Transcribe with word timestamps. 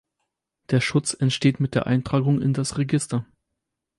Der 0.71 0.81
Schutz 0.81 1.13
entsteht 1.13 1.59
mit 1.59 1.75
der 1.75 1.85
Eintragung 1.85 2.41
in 2.41 2.53
das 2.53 2.79
Register. 2.79 3.23